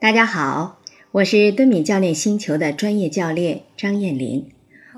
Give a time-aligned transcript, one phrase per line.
[0.00, 0.78] 大家好，
[1.10, 4.46] 我是敦敏教练星球的专业教练张艳玲，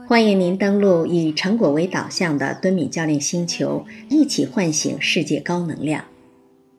[0.06, 6.04] 欢迎您登录以成果为导向的敦敏教练星球，一起唤醒世界高能量。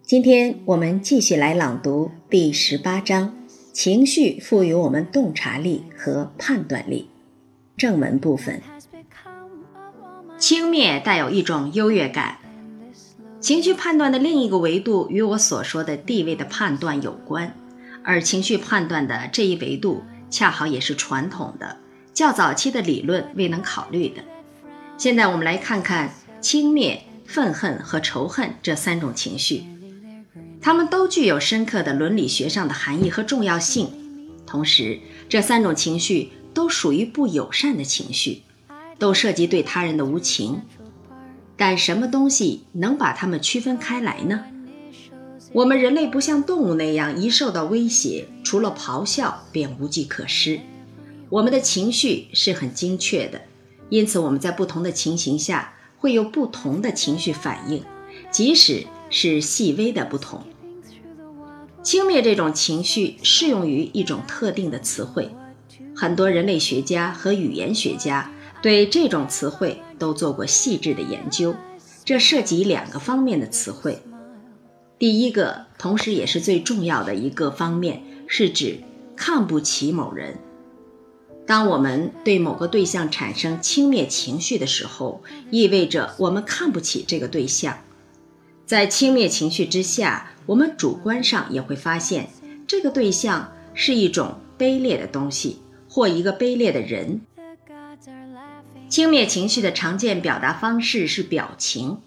[0.04, 3.34] 今天我们继续来朗读第十八章：
[3.73, 7.10] 情绪赋予我们洞察力和判断力。
[7.76, 8.62] 正文部分，
[10.38, 12.38] 轻蔑带有一种优越感。
[13.40, 17.55] 情绪判断的另一个维度与我所说的地位的判断有关。
[18.04, 21.78] 而情绪判断的这一维度，恰好也是传统的、
[22.14, 24.22] 较早期的理论未能考虑的。
[24.98, 29.64] 现在我们来看看轻蔑、愤恨和仇恨这三种情绪，
[30.62, 33.90] 它们都具有深刻的伦理学上的含义和重要性。
[34.45, 38.42] 同时，这三种情绪都属于不友善的情绪，
[39.00, 40.62] 都涉及对他人的无情。
[41.56, 44.45] 但什么东西能把它们区分开来呢？
[45.54, 50.62] 我们人类不像动物那样，一受到威胁，除了咆哮便无计可施。
[51.30, 53.42] 我们的情绪是很精确的，
[53.90, 57.84] 因此我们在不同的情形下会有不同的情绪反应，
[58.31, 60.42] 即使是细微的不同。
[61.84, 65.30] 轻蔑这种情绪适用于一种特定的词汇，
[65.94, 68.31] 很多人类学家和语言学家
[68.62, 71.53] 对这种词汇都做过细致的研究。
[72.06, 74.02] 这涉及两个方面的词汇。
[75.02, 78.83] 第一个，同时也是最重要的一个方面，是指
[79.16, 80.38] 看不起某人。
[81.47, 87.79] 当我们对某个对象产生轻蔑情绪的时候，意味着我们看不起这个对象。
[88.67, 92.29] 在轻蔑情绪之下，我们主观上也会发现
[92.67, 95.57] 这个对象是一种卑劣的东西
[95.89, 97.22] 或一个卑劣的人。
[98.88, 101.97] 轻蔑情绪的常见表达方式是表情。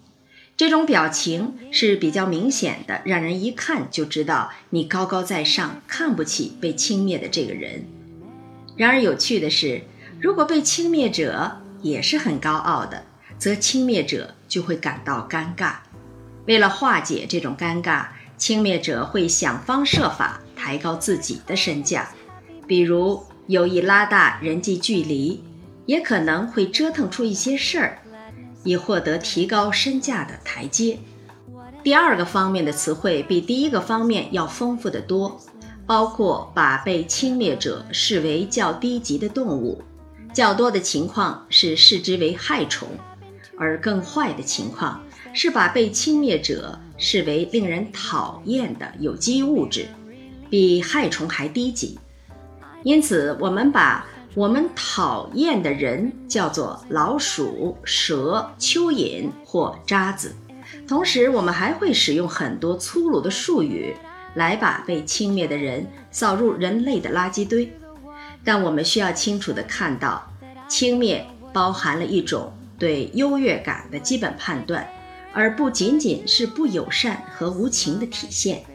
[0.57, 7.85] 这种表情是比较明显的，让人一看就知道你高高在上，看不起被轻蔑的这个人。
[8.77, 9.81] 然而有趣的是，
[10.21, 13.03] 如果被轻蔑者也是很高傲的，
[13.37, 15.75] 则轻蔑者就会感到尴尬。
[16.45, 18.05] 为了化解这种尴尬，
[18.37, 22.09] 轻蔑者会想方设法抬高自己的身价，
[22.65, 25.43] 比如有意拉大人际距离，
[25.85, 27.99] 也可能会折腾出一些事儿。
[28.65, 30.99] 以获得提高身价的台阶。
[31.81, 35.39] 第二个方面的词汇比第一个方面要丰富得多，
[35.85, 39.81] 包括把被轻蔑者视为较低级的动物，
[40.33, 42.89] 较多的情况是视之为害虫，
[43.57, 45.01] 而更坏的情况
[45.31, 49.85] 是把被轻蔑者视为令人讨厌的有机物质，
[50.49, 51.99] 比害虫还低级。
[52.83, 54.05] 因此，我们把。
[54.35, 60.35] 我们讨厌的人叫做老鼠、蛇、蚯蚓或渣子。
[60.85, 63.95] 同时，我们还会使用很多粗鲁的术语
[64.33, 67.71] 来把被轻蔑的人扫入人类的垃圾堆。
[68.43, 70.29] 但我们需要清楚地看到，
[70.67, 71.21] 轻蔑
[71.53, 74.85] 包含了一种对优越感的基本判断，
[75.31, 78.65] 而不仅仅是不友善和无情的体现。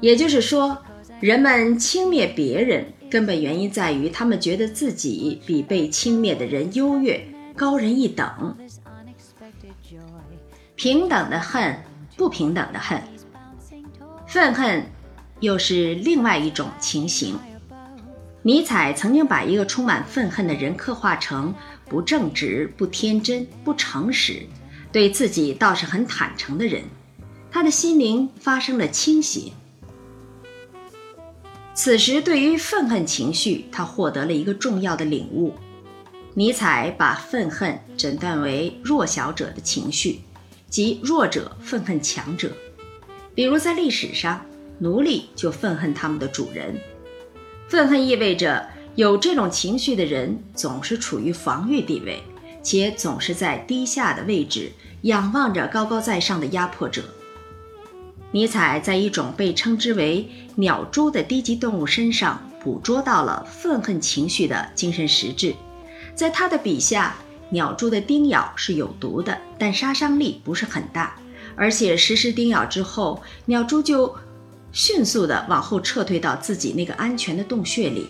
[0.00, 0.76] 也就是说，
[1.18, 2.92] 人们轻蔑别人。
[3.12, 7.22] 根本原因在于，他们觉得自己比被轻蔑的人优越、
[7.54, 8.56] 高人一等。
[10.76, 11.78] 平等的恨，
[12.16, 13.02] 不平等的恨，
[14.26, 14.86] 愤恨
[15.40, 17.38] 又是另外一种情形。
[18.40, 21.54] 尼采曾经把一个充满愤恨的人刻画成
[21.90, 24.46] 不正直、不天真、不诚实，
[24.90, 26.82] 对自己倒是很坦诚的人。
[27.50, 29.52] 他的心灵发生了倾斜。
[31.74, 35.54] 此时，对于愤恨情绪，他获得了一个重要的领悟。
[36.34, 40.20] 尼采把愤恨诊断为弱小者的情绪，
[40.68, 42.50] 即弱者愤恨强者。
[43.34, 44.44] 比如在历史上，
[44.78, 46.78] 奴隶就愤恨他们的主人。
[47.68, 52.22] 愤恨意味着有这种情绪的人总是处于防御地位，
[52.62, 54.70] 且总是在低下的位置
[55.02, 57.02] 仰望着高高在上的压迫者。
[58.34, 60.26] 尼采在一种被称之为
[60.56, 65.54] “鸟蛛”的低级动物身上捕捉到了愤恨情绪的精神实质。
[66.14, 67.14] 在他的笔下，
[67.50, 71.14] 鸟蛛的叮咬是有毒的，但杀伤力不是很大，
[71.54, 74.16] 而且实施叮咬之后，鸟蛛就
[74.72, 78.08] 迅速地往后撤退到自己那个安全的洞穴里。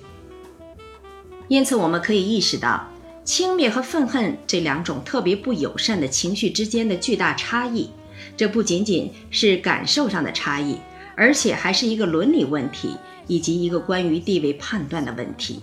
[1.48, 2.88] 因此，我们可以意识到
[3.24, 7.90] 轻蔑和愤恨这两种特别不友善的情绪之间的巨大差异。
[8.36, 10.78] 这不仅仅是感受上的差异，
[11.16, 12.96] 而且还是一个伦理问题，
[13.26, 15.62] 以及一个关于地位判断的问题。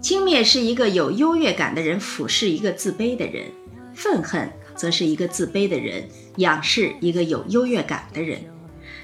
[0.00, 3.46] 轻蔑是一个有优越感的人俯视一个自卑的人，
[3.94, 8.40] 愤恨则是一个自卑的人仰视一个有优越感的人。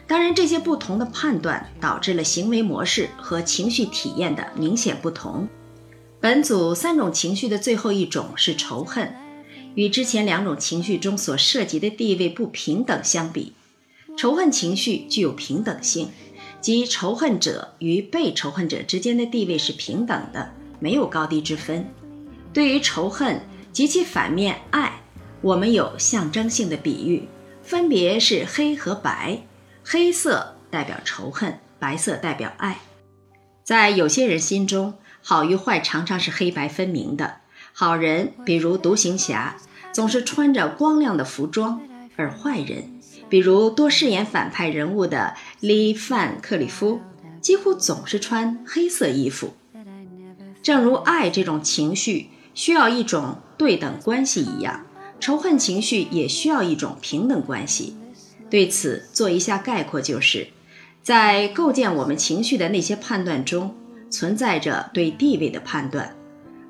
[0.07, 5.49] 当然，这些不同的判断导致了行为模式和情绪体验的明显不同。
[6.21, 9.13] 本组三种情绪的最后一种是仇恨，
[9.75, 13.55] 与之前两种情绪中所涉及的地位不平等相比，
[14.17, 16.11] 仇恨情绪具有平等性，
[16.61, 21.87] 即仇恨者与被仇恨者之间的地位是平等的，没有高低之分。
[22.53, 23.41] 对于仇恨
[23.73, 25.01] 及其反面爱，
[25.41, 27.27] 我们有象征性的比喻，
[27.63, 29.43] 分别是黑和白。
[29.85, 32.81] 黑色代表仇恨，白色代表爱。
[33.65, 37.42] 在有些人心中，好与坏常常是黑白分明的。
[37.73, 39.57] 好人，比如独行侠，
[39.93, 41.81] 总是穿着光亮的服装；
[42.17, 47.01] 而坏人，比如多饰演反派人物的利范克里夫，
[47.41, 49.55] 几乎总是穿黑色衣服。
[50.63, 54.85] 正如爱这种情绪需要一种对等关系一样，
[55.19, 57.97] 仇恨情绪也需要一种平等关系。
[58.51, 60.49] 对此做一下概括，就是
[61.03, 63.75] 在构建我们情绪的那些判断中，
[64.11, 66.15] 存在着对地位的判断，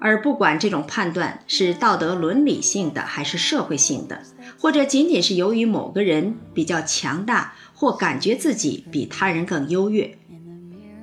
[0.05, 4.21] 而不管这种判断是道德伦理性的还是社会性的，
[4.59, 10.19] 或者仅仅是由于某个人比较强大或感觉自己比他人更优越，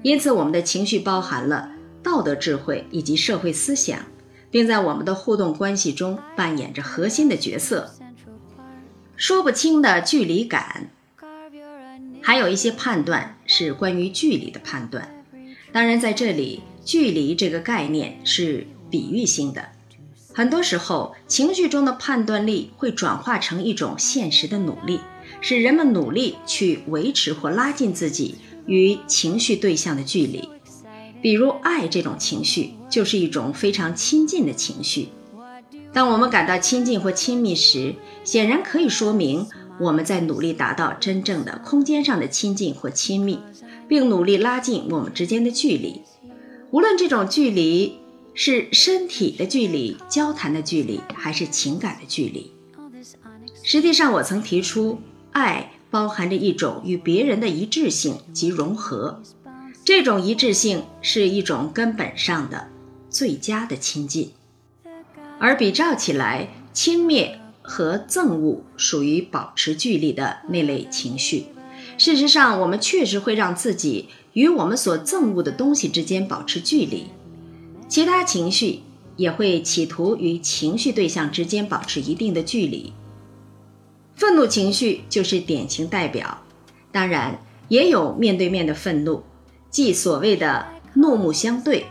[0.04, 1.72] 因此我们的情绪包含了
[2.04, 3.98] 道德智慧以及社会思想，
[4.52, 7.96] 并在我们的互动关系中扮演着核心的角色。
[9.16, 10.90] 说不清的距离感，
[12.22, 15.24] 还有一些判断是关于距离的判断。
[15.72, 19.70] 当然，在这里，距离这个概念是比喻性的。
[20.34, 25.00] 很多时候，情绪中的判断力会转化成一种现实的努力，
[25.42, 30.48] 使人们努力去维持或拉近自己与情绪对象的距离。
[31.22, 35.10] 比如，爱这种情绪就是一种非常亲近的情绪。
[35.92, 39.48] 当我们感到亲近或亲密时，显然可以说明
[39.82, 43.40] 我们在努力达到真正的空间上的亲近或亲密，
[43.90, 46.02] 并努力拉近我们之间的距离。
[46.72, 47.99] 无论这种距离
[48.42, 52.54] 是身体的距离、交谈的距离，还是情感的距离。
[53.64, 55.02] 实际上，我曾提出，
[55.34, 59.22] 爱包含着一种与别人的一致性及融合。
[59.84, 62.70] 这种一致性是一种根本上的
[63.10, 64.32] 最佳的亲近。
[65.38, 71.48] 而比照起来，轻蔑和憎恶属于保持距离的那类情绪。
[71.98, 77.08] 事实上，我们确实会让自己与我们所憎恶的东西之间保持距离。
[77.90, 78.84] 其他情绪
[79.18, 82.94] 也会企图与情绪对象之间保持一定的距离。
[84.16, 86.38] 愤怒情绪就是典型代表。
[86.92, 89.24] 当然，也有面对面的愤怒，
[89.70, 91.88] 即所谓的怒目相对。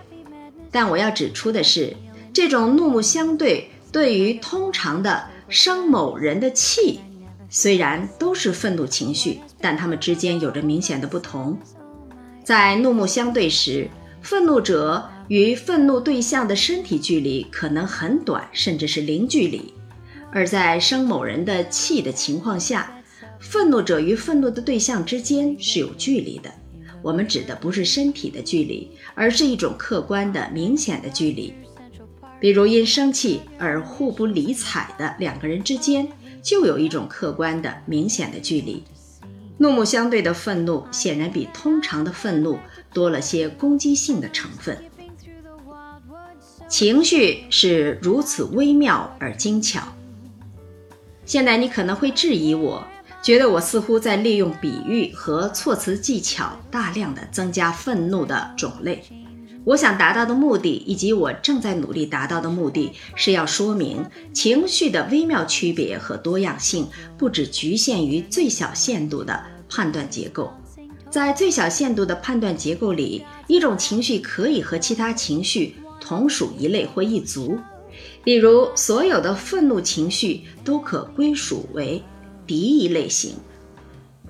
[0.71, 1.97] 但我要指出的是。
[2.31, 7.01] 这种怒目相对，对于通常的生某人的气，
[7.51, 11.59] 虽然都是愤怒情绪，但它们之间有着明显的不同。
[12.45, 13.91] 在怒目相对时，
[14.23, 19.61] 愤怒者与愤怒对象的身体距离可能很短，甚至是零距离；
[20.33, 23.01] 而在生某人的气的情况下，
[23.39, 26.51] 愤怒者与愤怒的对象之间是有距离的。
[27.03, 31.53] 我们指的不是身体的距离，而是一种客观的、明显的距离。
[32.41, 36.09] 比如因生气而互不理睬的两个人之间，
[36.43, 38.83] 就有一种客观的、明显的距离。
[39.59, 42.59] 怒目相对的愤怒，显然比通常的愤怒
[42.95, 44.79] 多了些攻击性的成分。
[46.69, 49.81] 情绪是如此微妙而精巧。
[51.25, 52.87] 现在你可能会质疑我，
[53.23, 59.03] 觉得我似乎在利用比喻和措辞技巧，大量的增加愤怒的种类。
[59.65, 70.53] 我想达到的目的，以及我正在努力达到的目的，是要说明情绪的微妙区别和多样性，不只局限于最小限度的判断结构。
[71.11, 77.59] 在最小限度的判断结构里，一种情绪可以和其他情绪同属一类或一族。
[78.25, 82.03] 比如，所有的愤怒情绪都可归属为
[82.47, 83.35] 敌意类型。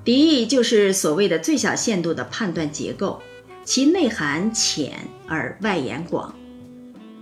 [0.05, 3.21] 敌意就是所谓的最小限度的判断结构。
[3.65, 4.95] 其内涵浅
[5.27, 6.35] 而外延广，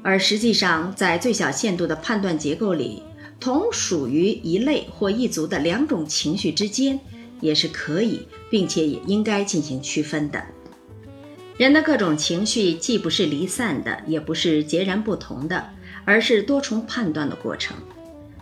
[0.04, 3.02] 而实际上，在最小限度的判断结构里，
[3.40, 7.00] 同属于一类或一族的两种情绪之间，
[7.40, 10.40] 也是可以并且也应该进行区分的。
[11.58, 15.64] 人的各种情绪既不是离散的，也不是截然不同的，
[16.04, 17.74] 而是多重判断的过程。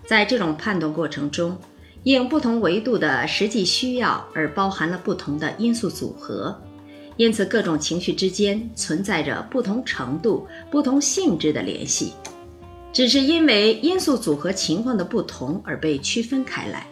[0.04, 1.56] 在这种判断过程中，
[2.02, 6.60] 应不同维度的实际需要而包含了不同的因素组合。
[7.16, 12.12] 因此，各种情绪之间存在着不同程度、不同性质的联系，
[12.92, 16.84] 只是因为因素组合情况的不同而被区分开来。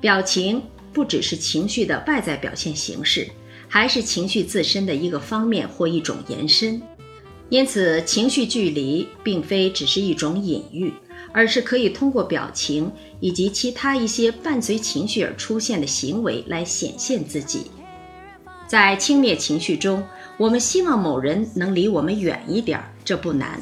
[0.00, 0.60] 表情
[0.92, 3.28] 不只是情绪的外在表现形式，
[3.74, 6.80] 还是情绪自身的一个方面或一种延伸。
[7.48, 10.92] 因此，情绪距离并非只是一种隐喻，
[11.32, 12.88] 而是可以通过表情
[13.18, 17.66] 以及其他一些伴随情绪而出现的行为来显现自己。
[18.68, 20.04] 在轻蔑情绪中，
[20.36, 23.60] 我们希望某人能离我们远一点，这不难，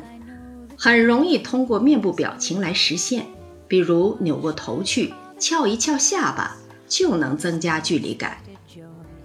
[0.76, 3.24] 很容易通过面部表情来实现，
[3.66, 6.54] 比如扭过头去、翘一翘下巴，
[6.86, 8.36] 就能增加距离感。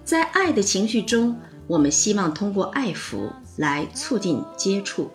[0.07, 1.37] 在爱的情绪中，
[1.67, 3.29] 我们希望通过爱抚。
[3.57, 5.11] 来促进接触，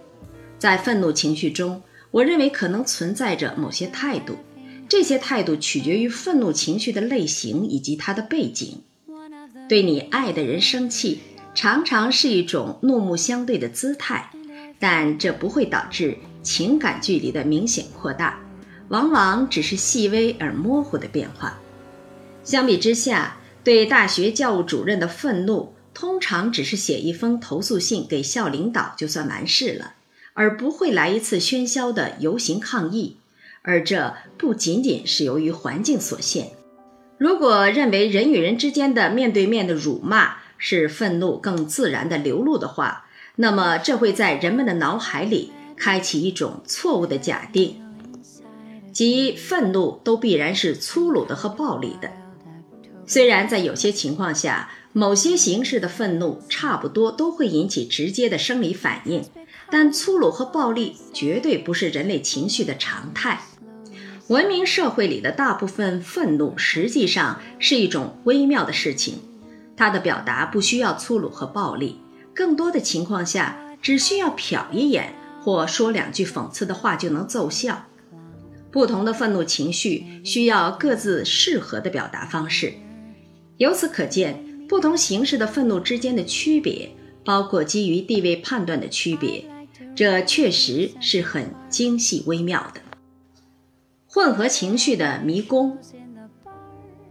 [0.58, 1.80] 在愤怒情绪中，
[2.10, 4.36] 我认为可能存在着某些态度，
[4.88, 8.82] 这些态度取决于愤怒情绪的类型以及它的背景。
[9.68, 11.20] 对你爱的人生气，
[11.54, 14.28] 常常是一种怒目相对的姿态，
[14.80, 18.40] 但这不会导致情感距离的明显扩大，
[18.88, 21.58] 往往只是细微而模糊的变化。
[22.42, 25.74] 相比之下，对大学教务主任的愤怒。
[25.94, 29.92] 通常只是写一封投诉信给校领导就算完事了，
[30.32, 33.18] 而不会来一次喧嚣的游行抗议。
[33.60, 36.52] 而这不仅仅是由于环境所限。
[37.18, 47.82] 如果认为人与人之间的面对面的辱骂是愤怒更自然的流露的话，那么这会在人们的脑海里开启一种错误的假定，
[48.92, 52.10] 即愤怒都必然是粗鲁的和暴力的。
[53.12, 59.22] 虽然在有些情况下，某些形式的愤怒差不多都会引起直接的生理反应，
[59.70, 63.42] 但粗鲁和暴力绝对不是人类情绪的常态。
[64.28, 69.16] 文明社会里的大部分愤怒实际上是一种微妙的事情，
[69.76, 71.98] 它的表达不需要粗鲁和暴力，
[72.34, 77.84] 更多的情况下只需要瞟一眼或说两句讽刺的话就能奏效。
[78.70, 82.72] 不同的愤怒情绪需要各自适合的表达方式，
[83.62, 84.44] 由此可见。
[84.68, 86.90] 不同形式的愤怒之间的区别，
[87.24, 89.44] 包括基于地位判断的区别，
[89.94, 92.80] 这确实是很精细微妙的。
[94.06, 95.76] 混合情绪的迷宫，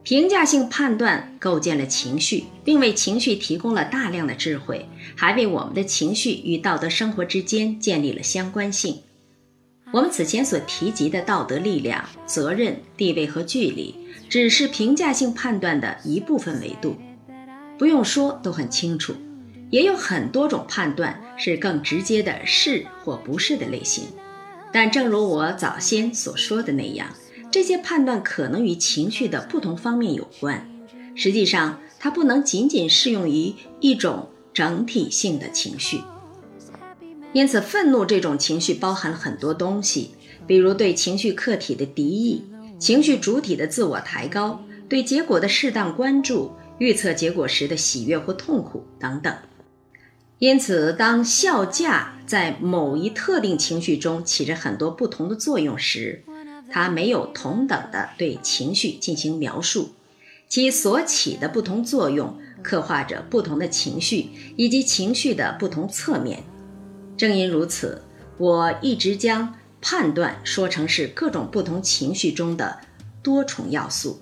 [0.02, 9.04] 评价性判断构建了情绪，并为情绪提供了大量的智慧，还为我们的情绪与道德生活之间建立了相关性。
[9.92, 13.94] 我们此前所提及的道德力量、责任、地位和距离，
[14.30, 16.96] 只是评价性判断的一部分维度。
[17.78, 19.14] 不用说，都很清楚。
[19.70, 24.04] 也有很多种判断是更直接的是或不是的类型，
[24.72, 27.08] 但正如我早先所说的那样，
[27.50, 30.70] 这些判断可能与情绪的不同方面有关。
[31.16, 36.02] 实际上，它不能仅仅适用于一种整体性的情绪。
[37.34, 40.12] 因此，愤怒这种情绪包含了很多东西，
[40.46, 42.44] 比如对情绪客体的敌意、
[42.78, 46.52] 情绪主体的自我抬高、对结果的适当关注。
[46.78, 49.32] 预测结果时的喜悦或痛苦等等，
[50.40, 56.24] 因此，当笑架在某一特定情绪中起着很多不同的作用时，
[56.72, 59.92] 它没有同等的对情绪进行描述，
[60.50, 66.42] 其所起的不同作用刻画着不同的情绪以及情绪的不同侧面。
[67.22, 68.02] 正因如此，
[68.40, 72.80] 我一直将判断说成是各种不同情绪中的
[73.22, 74.20] 多重要素。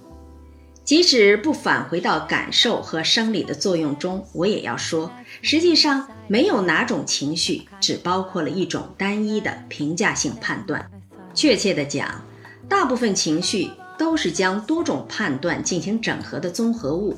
[0.84, 5.10] 即使不返回到感受和生理的作用中，我也要说，
[5.42, 10.92] 实际上没有哪种情绪只包括了一种单一的评价性判断。
[11.34, 12.26] 确切地讲，
[12.68, 17.16] 大部分情绪都是将多种判断进行整合的综合物。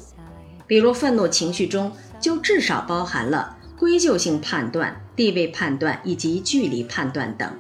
[0.67, 7.51] 比如，愤怒情绪中就至少包含了归咎性判断、地位判断以及距离判断等。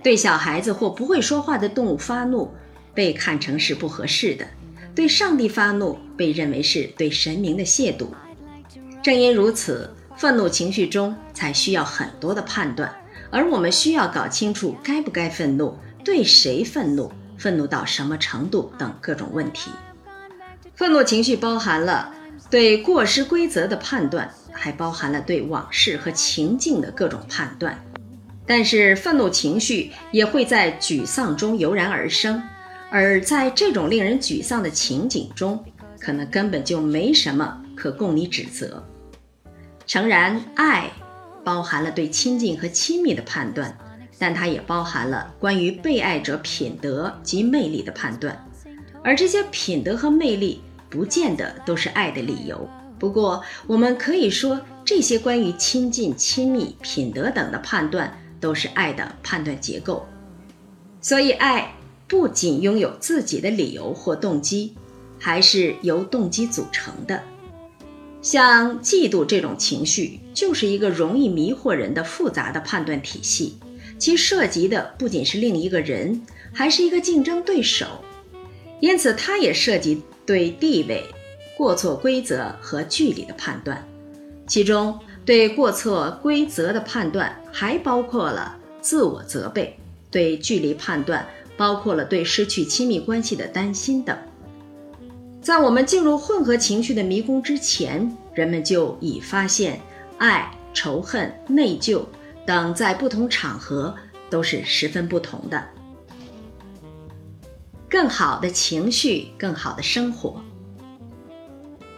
[0.00, 2.54] 对小孩子或不会说话的动物发怒，
[2.94, 4.46] 被看成是不合适的。
[4.94, 8.06] 对上帝发怒被认为是对神明的亵渎，
[9.02, 12.94] 正因如此，愤怒情绪中才需要很多的判断，
[13.32, 19.72] 而我们需要搞清楚该不该愤怒、对谁愤怒、愤怒到什么程度等各种问题。
[20.76, 22.14] 愤怒情绪包含了
[22.54, 27.76] 对过失规则的判断，还包含了对往事和情境的各种判断。
[28.46, 32.40] 但是，愤怒情绪也会在沮丧中油然而生。
[32.90, 35.64] 而在这种令人沮丧的情景中，
[35.98, 38.86] 可能根本就没什么可供你指责。
[39.84, 40.92] 诚然，爱
[41.42, 43.76] 包含了对亲近和亲密的判断，
[44.16, 48.48] 但它也包含了关于被爱者品德及魅力的判断。
[49.02, 50.62] 而这些品德和魅力
[50.94, 52.70] 不见得都是爱的理由。
[53.00, 60.06] 不过，我们可以说，这些关于亲近、亲密、品德等的判断都是爱的判断结构。
[61.00, 61.74] 所以，爱。
[62.06, 64.74] 不仅拥有自己的理由或动机，
[65.18, 67.22] 还是由动机组成的。
[68.20, 73.56] 像嫉妒这种情绪，就是一个容易迷惑人的复杂的判断体系，
[73.98, 76.22] 其涉及的不仅是另一个人，
[76.52, 77.86] 还是一个竞争对手，
[78.80, 81.04] 因此它也涉及对地位、
[81.56, 83.86] 过错规则和距离的判断。
[84.46, 89.74] 其中，对过错规则的判断还包括了自我责备；
[90.10, 91.26] 对距离判断，
[91.56, 94.16] 包括了对失去亲密关系的担心等。
[95.40, 99.80] 在我们进入混合情绪的迷宫之前，人们就已发现，
[100.18, 102.02] 爱、仇恨、内疚
[102.46, 103.94] 等在不同场合
[104.28, 105.62] 都是十分不同的。
[107.94, 110.42] 更好的情绪，更好的生活。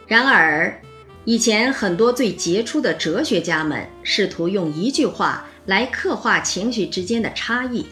[0.06, 0.78] 然而，
[1.24, 7.86] 以前很多最杰出的哲学家们试图用一句话来刻画情绪之间的差异。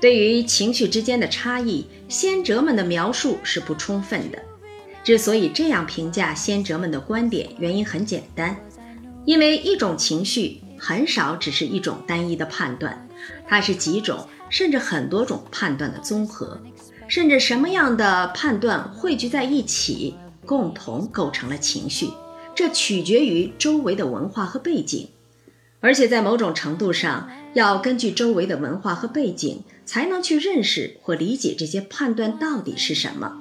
[0.00, 4.38] 对于情绪之间的差异，先哲们的描述是不充分的。
[5.02, 8.56] 之所以这样评价先哲们的观点，原因很简单，
[9.24, 13.08] 因为一种情绪很少只是一种单一的判断，
[13.48, 16.62] 它是几种甚至很多种判断的综合，
[17.08, 22.10] 甚至什么样的判断汇聚在一起，共同构成了情绪，
[22.54, 25.08] 这取决于周围的文化和背景，
[25.80, 33.40] 而且在某种程度上，要根据周围的文化和背景，才能去认识或理解这些判断到底是什么。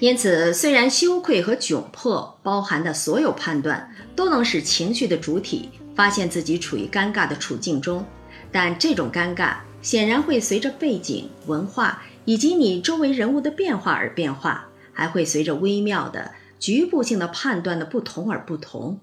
[0.00, 8.04] 因此，虽然羞愧和窘迫包含的所有判断都能使情绪的主体发现自己处于尴尬的处境中，
[8.52, 19.00] 但这种尴尬显然会随着背景、文化以及你周围人物的变化而变化，还会随着微妙的局部性的判断的不同而不同。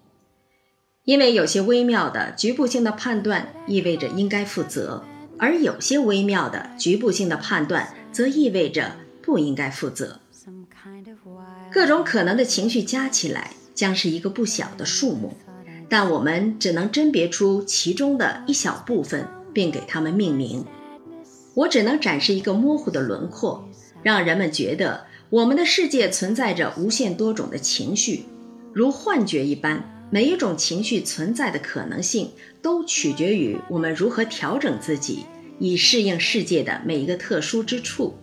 [1.05, 5.03] 因为有些微妙的局部性的判断意味着应该负责，
[5.39, 8.91] 而有些微妙的局部性的判断则意味着
[9.23, 10.19] 不应该负责。
[11.71, 15.33] 各种可能的情绪加起来将是一个不小的数目，
[15.89, 20.63] 但我们只能甄别出其中的一小部分，并给它们命名。
[21.55, 23.67] 我只能展示一个模糊的轮廓，
[24.03, 28.25] 让人们觉得我们的世界存在着无限多种的情绪，
[28.71, 29.91] 如幻觉一般。
[30.11, 32.29] 每一种情绪存在的可能性
[32.61, 35.25] 都取决于我们如何调整自己，
[35.57, 38.13] 以适应世界的每一个特殊之处。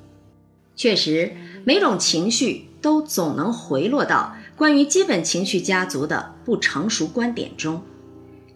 [0.77, 1.33] 确实，
[1.65, 2.69] 每种情绪。
[2.83, 7.81] 都总能回落到关于基本情绪家族的不成熟观点中。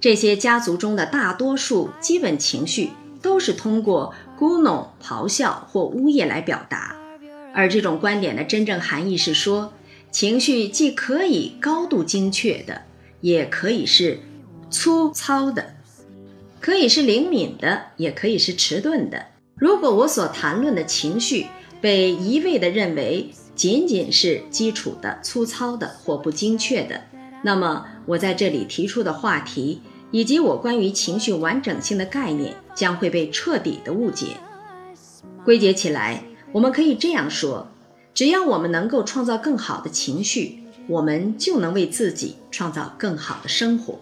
[0.01, 2.91] 这些家族中的大多数基本情绪
[3.23, 6.97] 都是通过咕哝、咆哮或呜咽来表达，
[7.55, 9.73] 而这种观点的真正含义是说，
[10.11, 12.83] 情绪既可以高度精确的，
[13.21, 14.21] 也可以是
[14.71, 15.75] 粗糙的，
[16.61, 19.27] 可以是灵敏的，也可以是迟钝的。
[19.57, 21.47] 如果我所谈论的情绪
[21.81, 27.01] 被一味地认为，仅仅是基础的、粗糙的或不精确的，
[27.43, 34.37] 那么我在这里提出的话题以及我关于情绪完整性的概念将会被彻底的误解。
[35.45, 37.67] 归结起来，我们可以这样说：
[38.15, 43.99] 只要我们能够创造更好的情绪，我们就能为自己创造更好的生活。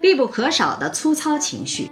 [0.00, 1.90] 必不可少的粗糙情绪，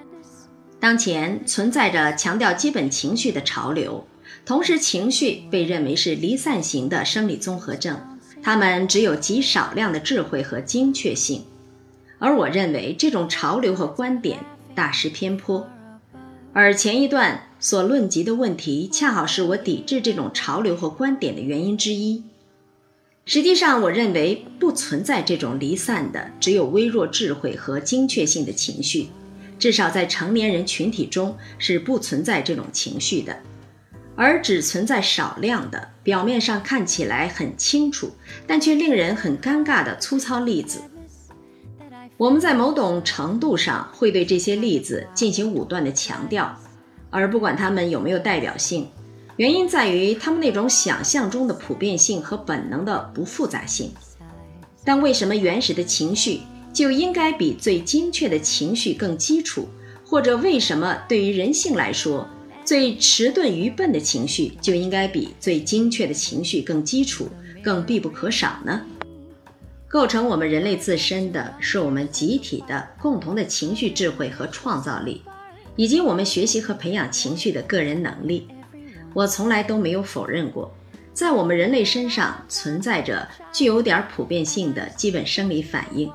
[0.78, 4.06] 当前存在着强调基本情绪的潮流。
[4.44, 7.98] 同时，情绪被认为是离散型的生理综合症，
[8.42, 11.44] 它们只有极少量的智慧和精确性。
[12.18, 14.38] 而我认为这种潮流和观点
[14.74, 15.68] 大失偏颇。
[16.52, 22.22] 而前一段所论及的问题，恰好是我抵制这种潮流和观点的原因之一。
[23.26, 29.08] 实际上，我认为不存在这种离散的、只有微弱智慧和精确性的情绪，
[29.58, 33.36] 至少在成年人群体中是不存在这种情绪的。
[34.16, 38.12] 而只存在少量的表面上看起来很清楚，
[38.46, 40.80] 但却令人很尴尬的粗糙例子。
[42.16, 46.56] 我们在某种程度上会对这些例子进行武断的强调，
[47.10, 48.86] 而不管他们有没有代表性。
[49.36, 53.90] 原因在于他们那种想象中的普遍性和本能的不复杂性。
[54.84, 56.40] 但为什么原始的情绪
[56.72, 59.66] 就应该比最精确的情绪更基础？
[60.06, 62.28] 或者为什么对于人性来说？
[62.64, 67.28] 最迟钝愚笨的情绪就应该比最精确的情绪更基础、
[67.62, 68.80] 更必不可少呢？
[69.94, 75.22] 构成我们人类自身的是我们集体的共同的情绪智慧和创造力，
[75.76, 78.48] 以及我们学习和培养情绪的个人能力。
[79.12, 80.74] 我从来都没有否认过，
[81.12, 86.10] 在我们人类身上存在着具有点普遍性的基本生理反应。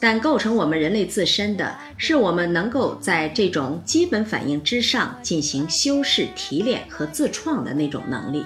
[0.00, 8.44] 但构成我们人类自身的是，我们能够在这种基本反应之上进行修饰、提炼和自创的那种能力。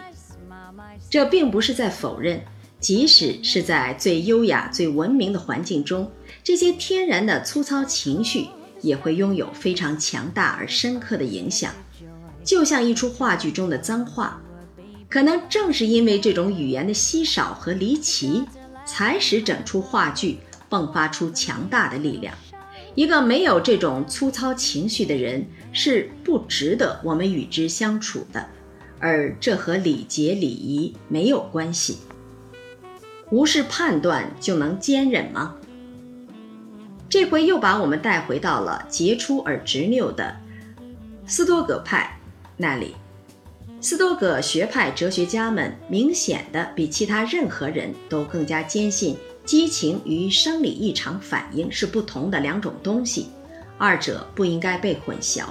[1.09, 2.39] 这并不是在否认，
[2.81, 6.11] 即使是在最优雅、最文明的环境中，
[6.43, 8.47] 这些天然的粗糙情绪
[8.81, 11.73] 也会拥有非常强大而深刻的影响。
[12.43, 14.41] 就像一出话剧中的脏话，
[15.11, 18.43] 可能正是因为这种语言的稀少和离奇，
[18.87, 20.39] 才使整出话剧
[20.71, 22.35] 迸发出强大的力量。
[22.95, 28.49] 一个没有这种粗糙情绪的人，是不值得我们与之相处的。
[28.99, 31.99] 而这和礼节礼仪没有关系。
[33.31, 35.55] 无视判断就能坚忍吗？
[37.09, 40.37] 这回又把我们带回到了杰出而执拗的
[41.27, 42.19] 斯多葛派
[42.57, 42.95] 那里。
[43.81, 53.29] 斯多葛学派哲学家们明显的比其他任何人都更加坚信，激情与生理异常反应是不同的两种东西，
[53.79, 55.45] 二者不应该被混淆。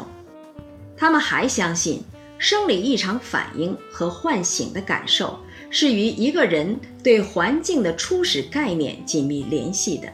[0.95, 2.03] 他们还相信。
[2.41, 5.37] 生理异常反应和唤醒的感受
[5.69, 10.11] 是与一个人对环境的初始概念紧密联系的，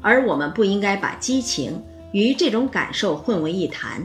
[0.00, 4.04] 而我们不应该把激情与这种感受混为一谈。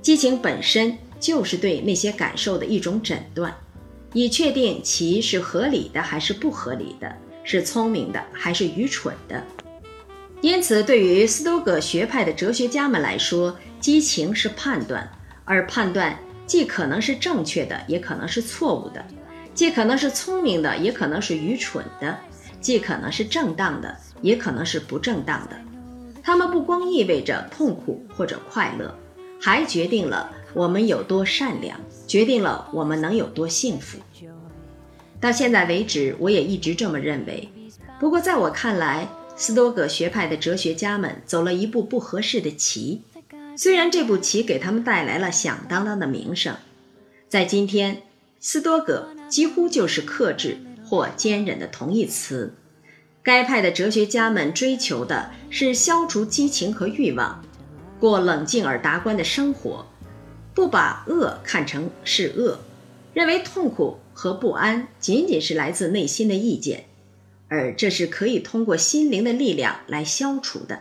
[0.00, 3.52] 激情本身就是对那些感受的一种诊断，
[4.12, 9.42] 以确定其是合理的还是不合理的，是聪明的还是愚蠢的。
[10.40, 15.10] 因此，对于斯多葛学派的哲学家们来说，激情是判断，
[15.44, 16.16] 而判断。
[16.46, 19.00] 既可能是正确的，也可能是错误的；
[19.56, 22.14] 既可能是聪明的，也可能是愚蠢的；
[22.60, 25.56] 既可能是正当的，也可能是不正当的。
[26.22, 28.94] 它们不光意味着痛苦或者快乐，
[29.40, 33.98] 还决定了我们有多善良，决定了我们能有多幸福。
[35.18, 37.48] 到现在为止，我也一直这么认为。
[37.98, 43.00] 不过，在我看来，斯多葛学派的哲学家们走了一步不合适的棋。
[43.56, 46.54] 虽然这步棋给他们带来了响当当的名声，
[47.26, 48.02] 在今天，
[48.38, 52.54] 斯多葛几乎就是克制或坚忍的同义词。
[53.22, 57.44] 该派的哲学家们追求的是消除激情和欲望，
[57.98, 59.86] 过冷静而达观的生活，
[60.54, 62.60] 不把恶看成是恶，
[63.14, 66.84] 认为痛苦和不安仅仅是来自内心的意见，
[67.48, 70.80] 而这是可以通过心灵的力量来消除的。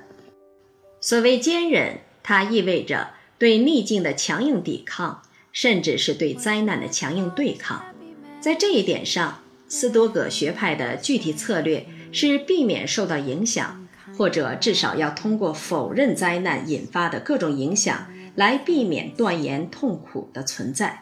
[1.00, 2.00] 所谓坚忍。
[2.28, 7.86] 它意味着对逆境的强硬抵抗，甚至是对灾难的强硬对抗。
[8.46, 18.06] 在这一点上，斯多葛学派的具体策略是避免受到影响，或者至少要通过否认灾难引发的各种影响
[18.36, 21.02] 来避免断言痛苦的存在。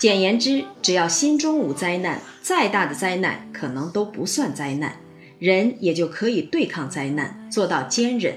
[0.00, 4.96] 简言之，只要心中无灾难，再大的灾难可能都不算灾难，
[5.38, 8.34] 人也就可以对抗灾难，做到坚忍。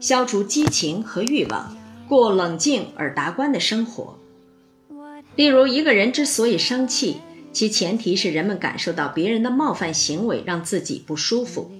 [0.00, 1.74] 消除激情和欲望，
[2.06, 4.18] 过冷静而达观的生活。
[5.36, 7.18] 例如，一个人之所以生气，
[7.52, 11.70] 其前提是人们感受到别人的冒犯行为让自己不舒服。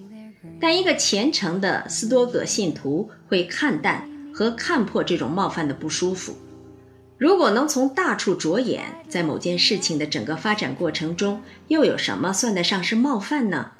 [0.60, 6.36] 但一个虔诚的斯多葛信徒会看淡和看破这种冒犯的不舒服。
[7.18, 13.72] 如果能从大处着眼，在某件事情的整个发展过程中，又有什么算得上是冒犯呢？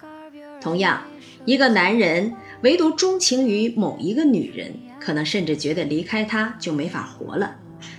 [0.61, 1.03] 同样，
[1.45, 2.35] 一个男人。
[2.63, 7.55] 唯独钟情于某一个女人，可能甚至觉得离开她就没法活了。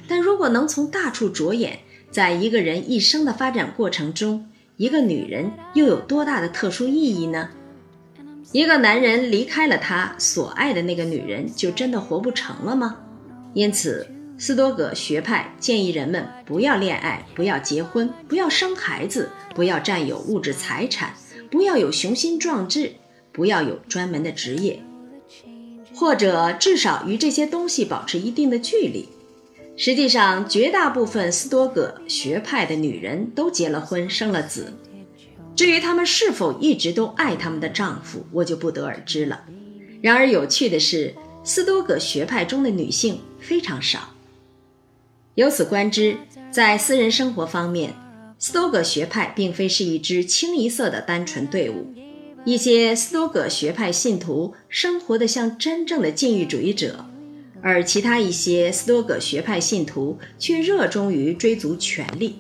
[0.08, 7.50] 但如果能从大处着眼，在一个人一生的发展过程中，一个女人又有多大的特殊意义呢？
[8.52, 12.98] 一个男人离开了他所爱的那个女人，就真的活不成了吗？
[13.54, 21.14] 因此，斯多葛学派建议人们不要恋爱，不要结婚，不要生孩子，不要占有物质财产，
[21.52, 22.94] 不要有雄心壮志。
[23.34, 24.82] 不要有专门的职业，
[25.94, 29.08] 或者至少与这些东西保持一定的距离。
[29.80, 34.74] 实际上，绝大部分斯多葛学派的女人都结了婚，生了子。
[35.56, 39.44] 至于她们是否一直都爱他们的丈夫，我就不得而知了。
[40.02, 41.14] 然而，有趣的是，
[41.44, 44.16] 斯多葛学派中的女性非常少。
[45.36, 46.18] 由此观之，
[46.50, 47.94] 在私人生活方面，
[48.40, 51.94] 斯多葛学派并非是一支清一色的单纯队伍。
[52.46, 57.06] 一些斯多葛学派信徒生活的像真正的禁欲主义者，
[57.62, 62.40] 而其他一些斯多葛学派信徒却热衷于追逐权力。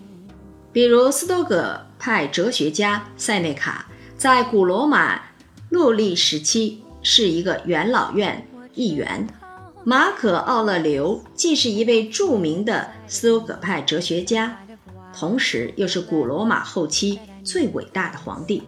[0.71, 5.21] 比如，斯多葛派哲学家塞内卡在古罗马
[5.69, 9.27] 陆历时期是一个元老院议员；
[9.83, 14.59] 马可·奥勒留既是一位著名的斯多葛派哲学家，
[15.17, 18.63] 同时又是古罗马后期最伟大的皇帝。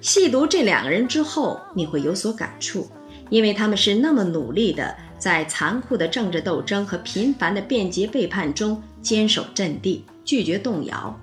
[0.00, 2.88] 细读这两个人之后，你会有所感触，
[3.30, 11.18] 因为他们是那么努力的在残酷的政治斗争和频繁的变节背叛中坚守阵地，拒绝动摇。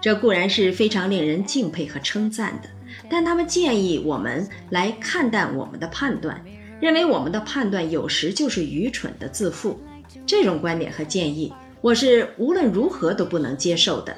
[0.00, 2.68] 这固然是非常令人敬佩和称赞的，
[3.10, 6.42] 但他们建议我们来看淡我们的判断，
[6.80, 9.80] 认为我们的判断有时就是愚蠢的自负。
[10.26, 14.16] 这种观点和建议，我是无论如何都不能接受的。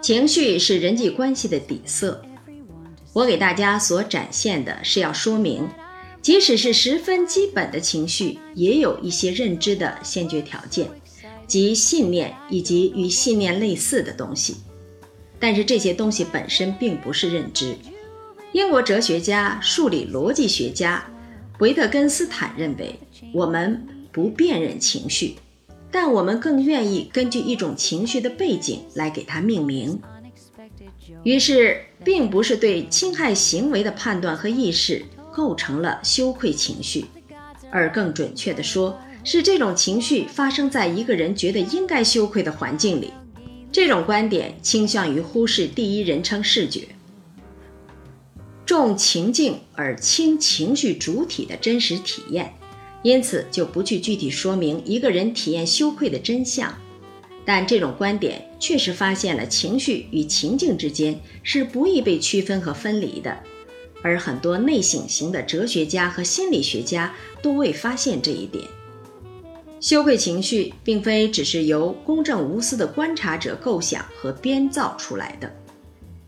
[0.00, 2.22] 情绪是人际关系的底色。
[3.12, 5.66] 我给大家所展现的是要说明，
[6.26, 10.88] 即使是十分基本的情绪，也有一些认知的先决条件，
[11.46, 14.56] 即信念以及与信念类似的东西。
[15.38, 17.76] 但是这些东西本身并不是认知。
[18.50, 21.08] 英国哲学家、数理逻辑学家
[21.60, 22.98] 维特根斯坦认为，
[23.32, 25.36] 我们不辨认情绪，
[25.92, 30.00] 但我们更愿意根据一种情绪的背景来给它命名。
[31.22, 35.04] 于是，并不是对侵害行为的判断和意识
[35.36, 37.04] 构成了羞愧情绪，
[37.70, 43.12] 而更准确地说，是这种情绪发生在一个人觉得应该羞愧的环境里。
[43.70, 46.88] 这种观点倾向于忽视第一人称视觉，
[48.64, 52.54] 重情境而轻情绪主体的真实体验，
[53.02, 56.74] 因此就不去具体说明一个人体验羞愧的真相。
[57.44, 63.38] 但这种观点确实发现了情绪与情境之间是不易被区分和分离的，
[64.02, 68.64] 而很多内省型的哲学家和心理学家都未发现这一点。
[69.78, 75.52] 羞愧情绪并非只是由公正无私的观察者构想和编造出来的，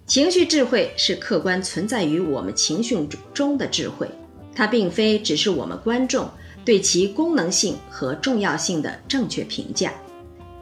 [0.06, 4.08] 情绪智慧是客观存在于我们情绪中的智慧，
[4.54, 6.28] 它并非只是我们观众
[6.64, 9.92] 对其功能性和重要性的正确评价。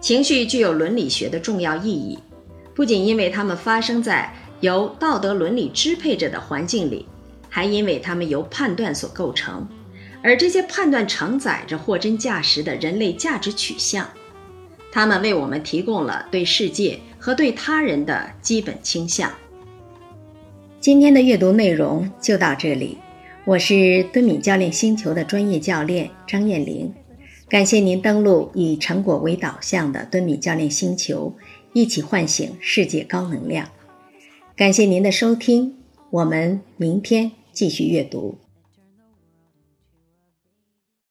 [0.00, 2.16] 情绪具有伦理学的重要意义，
[2.72, 7.06] 不仅因为它们发生在由道德伦理支配着的环境里，
[7.48, 9.66] 还因为它们由判断所构成。
[10.22, 14.08] 而这些判断承载着货真价实的人类价值取向，
[14.90, 19.30] 他们为我们提供了对世界和对他人的基本倾向。
[20.80, 22.98] 今天的阅读内容就到这里，
[23.44, 26.92] 我是敦敏教练星球的专业教练张艳玲，
[27.48, 31.36] 感谢您登录以成果为导向的敦敏教练星球，
[31.72, 33.68] 一起唤醒世界高能量。
[34.56, 35.74] 感谢您的收听，
[36.08, 38.38] 我们明天继续阅读。